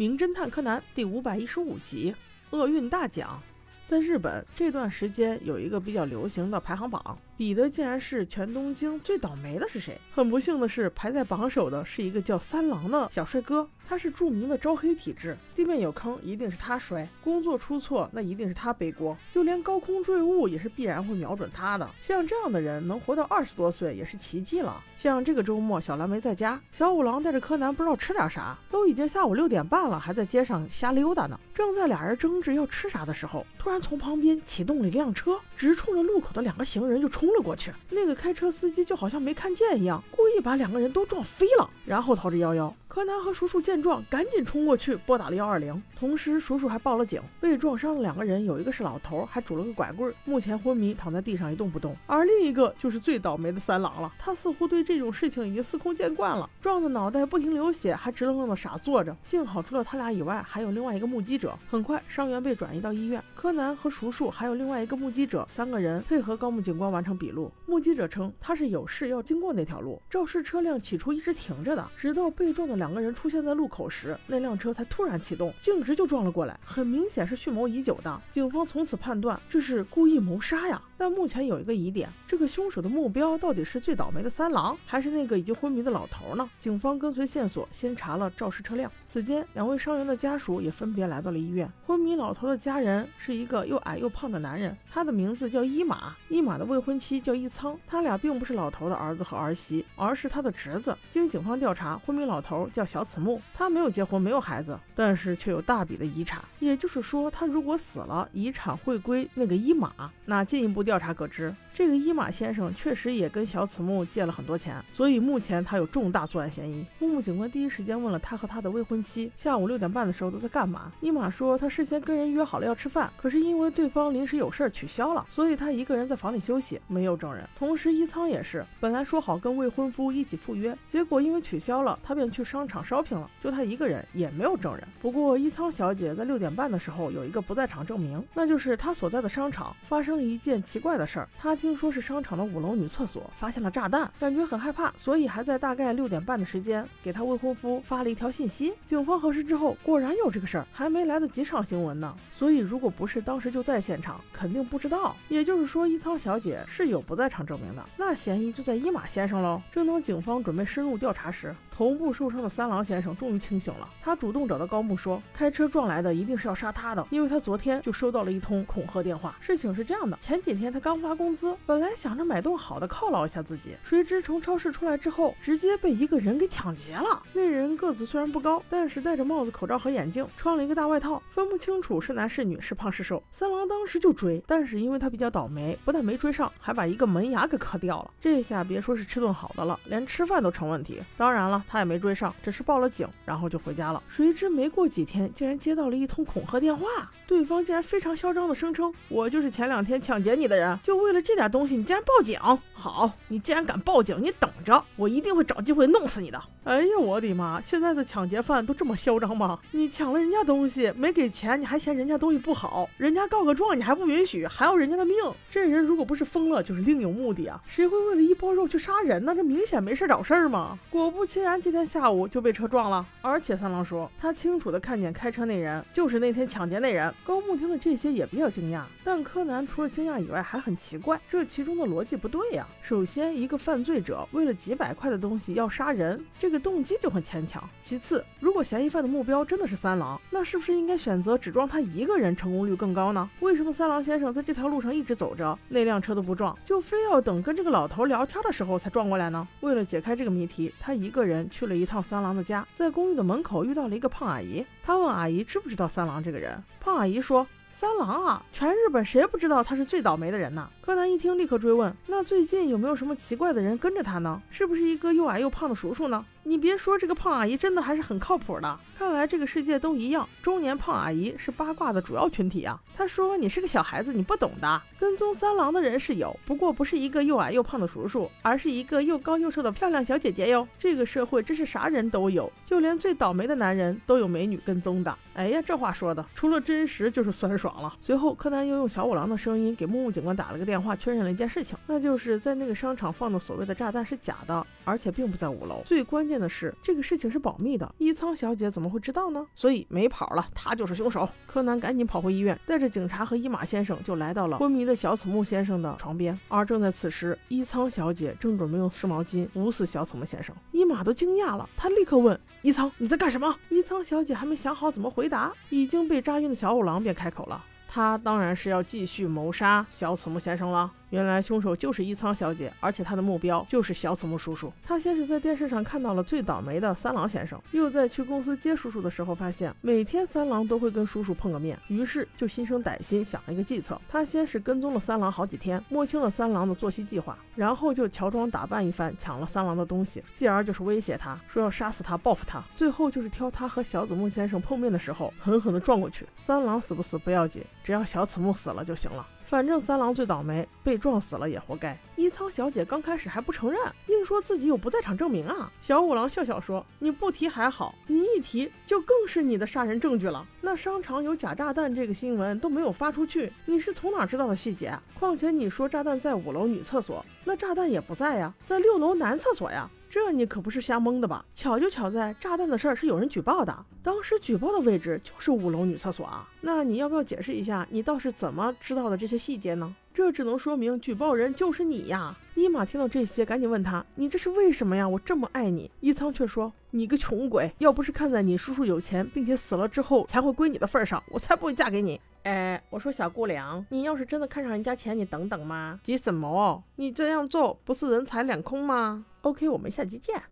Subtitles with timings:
[0.00, 2.14] 名侦探柯南第五百一十五集：
[2.52, 3.38] 厄运大奖。
[3.86, 7.18] 在日本这段时间有一个比较流行的排行榜。
[7.40, 9.98] 彼得竟然是全东京最倒霉的是谁？
[10.12, 13.66] 很不幸的是，排在榜首的是一个叫三郎的小帅哥。
[13.88, 21.90] 他是著名的招黑体质，地面有坑一定是他摔，工作出错那一定是他背锅，就连高空坠物也是必然会瞄准他的。
[22.00, 24.80] 像这样的人能活到二十多岁也是奇迹了。
[24.96, 31.40] 像这个周末小蓝没在家，小五郎带着柯南不知道吃点啥，都已经下午六点半了，还在街上瞎溜达呢。
[31.52, 37.29] 正在俩人争执要吃啥的时候，突然从旁边启动了一辆车，直冲着路口的两个行人就冲。
[37.30, 42.72] 冲了过去，那个开车司机就好像没看见一样，故意把两个人都撞飞了，然后逃之夭夭。
[42.88, 47.22] 柯南和叔叔见状，赶紧冲过去拨打了幺二零，同时叔叔还报了警。
[47.40, 51.96] 被撞伤的两个人有一个是老头，还拄了个拐棍，目前昏迷躺在地上一动不动。
[52.08, 59.16] 而另一个就是最倒霉的三郎了，他似乎对这种事情已经司空见惯了，撞的脑袋不停流血，还直愣愣的傻坐着。
[59.22, 61.56] 幸好除了他俩以外，还有另外一个目击者。
[61.70, 67.52] 很快伤员被转移到医院，柯南和叔叔还有另外一个目击者三个人配合高木警官完成笔录。
[67.66, 78.20] 目击者称他是有事要经过那条路，肇事车辆起初一直停着的，直到被撞的两个人出现在路口时，那辆车才突然启动，径直就撞了过来，很明显是蓄谋已久的。
[78.30, 80.82] 警方从此判断这是故意谋杀呀。
[80.96, 86.50] 但目前有一个疑点，这个凶手的目标到底是最倒霉的三郎，还是那个已经昏迷的老头呢？
[86.58, 88.92] 警方跟随线索，先查了肇事车辆。
[89.06, 91.70] 此间，两位伤员的家属也分别来到了医院。
[91.86, 100.94] 昏迷老头的家人是一个又矮又胖的男人，他的名字叫伊马，伊马的未婚妻叫伊仓，他俩并不是老头的儿子和儿媳，而是他的侄子。
[101.08, 103.40] 经警方调查，昏迷老头叫小此木。
[103.54, 106.44] 他没有结婚，没有孩子，但是却有大笔的遗产。
[106.58, 109.90] 也就是说，他如果死了，遗产会归那个伊马。
[110.26, 111.52] 那进一步调查可知。
[111.72, 116.84] 这个伊马先生确实也跟小此木借了很多钱，所以目前他有重大作案嫌疑。
[116.98, 120.92] 木木警官第一时间问了他和他的未婚妻下午六点半的时候都在干嘛。
[121.00, 127.48] 伊马说他事先跟人约好了要吃饭，可是因为对方临时有事取消了，所以他一个人在房里休息，没有证人。
[127.56, 134.84] 同时伊仓也是，本来说好跟未婚夫一起赴约，结果因为取消了，他便去商场 shopping 了，就他一个人，也没有证人。
[135.00, 141.56] 不过伊仓小姐在六点半的时候有一个不在场证明，那就是她所在的商场发生了一件奇怪的事儿，她。
[141.60, 148.72] 听说是商场的五楼女厕所发现了炸弹，感觉很害怕，所以还在大概六点半的时间给她未婚夫发了一条信息。
[148.82, 152.16] 警方核实之后，果然有这个事儿，还没来得及上新闻呢。
[152.30, 155.14] 所以如果不是当时就在现场，肯定不知道。
[155.28, 159.60] 也就是说，伊仓小姐是是有不在场证明的，那嫌疑就在伊马先生喽。
[159.70, 163.86] 正当警方准备深入调查时，头部受伤的三郎先生终于清醒了。
[164.00, 169.36] 他主动找到高木说，开车撞来的一定是要杀他的，因为他昨天就收到了一通恐吓电话。
[169.42, 171.54] 事情是这样的，前几天他刚发工资。
[171.66, 177.22] 本来想着买栋好的犒劳一下自己，谁知从超市出来之后，直接被一个人给抢劫了。
[177.34, 183.22] 那人个子虽然不高，但是戴着帽子、口罩和眼镜，穿了一个大外套，分不清楚是男是女，是胖是瘦。
[183.30, 188.10] 三郎当时就追，但是因为他比较倒霉，不但没追上，还还把一个门牙给磕掉了。
[188.20, 191.02] 这下别说是吃顿好的了，连吃饭都成问题。
[191.16, 194.00] 当然了，他也没追上，只是报了警，然后就回家了。
[194.08, 196.86] 谁知没过几天，竟然接到了一通恐吓电话，
[197.26, 202.38] 对方竟然非常嚣张的声称：“我就是前两天抢劫你的人，就为了这点。”东西，你竟然报警！
[202.72, 206.40] 好，你既然敢报警，你等着，我一定会找机会弄死你的。
[206.64, 207.58] 哎呀，我的妈！
[207.62, 209.58] 现在的抢劫犯都这么嚣张吗？
[209.70, 215.16] 你抢了人家东西，没给钱，你还嫌人家东西不好，人家告个状你还不允许，还要人家的命。
[215.50, 217.58] 这人如果不是疯了，就是另有目的啊！
[217.66, 219.34] 谁会为了一包肉去杀人呢？
[219.34, 220.78] 这明显没事找事儿嘛！
[220.90, 223.06] 果不其然，今天下午就被车撞了。
[223.22, 227.12] 而且三郎说，他清楚的看见开车那人就是那天抢劫那人。
[227.24, 231.18] 高木听了这些也比较惊讶，但柯南除了惊讶以外还很奇怪。
[231.26, 232.68] 这其中的逻辑不对呀！
[232.82, 237.62] 首先，一个犯罪者为了几百块的东西要杀人，这这个动机就很牵强。
[237.80, 243.30] 其次，如果嫌疑犯的目标真的是三郎，那是不是应该选择只撞他一个人，成功率更高呢？
[243.38, 249.46] 为什么三郎先生在这条路上一直走着，那辆车都不撞，就非要等跟这个老头聊天的时候才撞过来呢？
[249.60, 254.66] 为了解开这个谜题，他一个人去了一趟三郎的家，在公寓的门口遇到了一个胖阿姨。
[254.82, 257.46] 他问阿姨知不知道三郎这个人，胖阿姨说。
[257.72, 260.68] 三郎啊，全日本谁不知道他是最倒霉的人呢？
[260.82, 264.42] 柯南一听，立刻追问：那最近有没有什么奇怪的人跟着他呢？
[264.50, 266.24] 是不是一个又矮又胖的叔叔呢？
[266.42, 268.78] 你别说，这个胖阿姨真的还是很靠谱的。
[268.98, 272.78] 看来这个世界都一样，中年胖阿姨是八卦的主要群体啊。
[272.96, 274.82] 他说：“你是个小孩子，你不懂的。
[274.98, 280.66] 跟踪三郎的人是有，不过不是一个又矮又胖的叔叔，而是一个又高又瘦的漂亮小姐姐哟。
[280.78, 285.16] 这个社会真是啥人都有，就连最倒霉的男人都有美女跟踪的。
[285.34, 287.92] 哎呀，这话说的，除了真实就是酸爽了。
[288.00, 295.82] 随后，柯南又用小五郎的声音给木木警官打了个电话，确认了一件事情，那就是在那个商场放的所谓的炸弹是假的，而且并不在五楼。
[295.84, 296.30] 最关。
[296.30, 299.44] 键的是，这个事情是保密的，伊仓小姐怎么会知道呢？
[299.56, 301.28] 所以没跑了，他就是凶手。
[301.44, 306.38] 柯南赶紧跑回医院，带着警察和伊马先生就来到了昏迷的小此木先生的床边。
[306.46, 310.54] 而正在此时，伊仓小姐正准备用湿毛巾捂死小此木先生。
[310.70, 317.64] 伊马都惊讶了，他立刻问伊仓：“你在干什么？”伊仓小姐还没想好怎么回答，已经被扎晕的小五郎便开口了。
[317.88, 320.92] 他当然是要继续谋杀小此木先生了。
[321.10, 324.72] 原来凶手就是伊仓小姐，而且她的目标就是小此木叔叔。
[324.82, 334.00] 她先是在电视上看到了最倒霉的三郎先生，又在去公司接叔叔的时候发现，每天三郎都会跟叔叔碰个面，于是就心生歹心，想了一个计策。
[334.08, 342.62] 他先是跟踪了三郎好几天，摸清了三郎的作息计划，然后就乔装打扮一番，抢了三郎的东西，继而就是威胁他说要杀死他，报复他。
[342.76, 346.24] 最后就是挑他和小子木先生碰面的时候，狠狠地撞过去。
[346.36, 349.26] 三郎死不死不要紧，只要小此木死了就行了。
[349.50, 351.98] 反正三郎最倒霉，被撞死了也活该。
[352.14, 355.72] 伊仓小姐刚开始还不承认，硬说自己有不在场证明啊。
[355.80, 360.46] 小五郎笑笑说：“你不提还好，你一提就更是你的杀人证据了。
[360.60, 364.96] 那商场有假炸弹这个新闻都没有发出去，你是从哪知道的细节？
[365.18, 371.44] 况且你说炸弹在五楼女厕所，那炸弹也不在呀，在六楼男厕所呀。”这你可不是瞎蒙的吧？
[371.54, 376.48] 巧就巧在炸弹的事儿是有人举报的，当时举报的位置就是五楼女厕所啊。
[376.60, 379.94] 那你要不要解释一下，你倒是怎么知道的这些细节呢？
[380.12, 382.36] 这只能说明举报人就是你呀。
[382.56, 385.08] 伊玛听到这些，赶紧问他：“你这是为什么呀？
[385.08, 396.82] 我这么爱你。”伊仓却说：“你个穷鬼，要不是看在你叔叔有钱，并且死了之后才会归你的份上，我才不会嫁给你。”哎，我说小姑娘，你要是真的看上人家钱，你等等嘛，急什么？
[396.96, 400.49] 你这样做不是人财两空吗？OK，我们下期见。